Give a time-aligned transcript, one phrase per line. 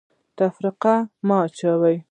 [0.37, 0.95] تفرقه
[1.27, 1.95] مه اچوئ